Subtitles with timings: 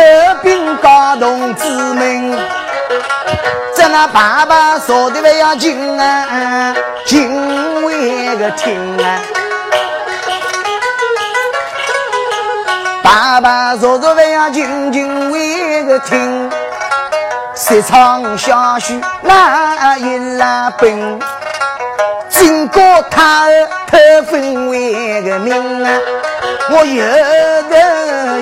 [0.00, 2.38] 和平高同志们，
[3.74, 6.74] 在那爸爸说的不要紧啊，
[7.04, 9.20] 紧为个听啊。
[13.02, 16.50] 爸爸说说不要紧，紧为个听。
[17.54, 21.20] 谁唱小曲那一拉本，
[22.30, 22.80] 经过
[23.10, 23.98] 他的特
[24.30, 25.92] 分为个名啊，
[26.70, 27.04] 我有
[27.68, 28.40] 的。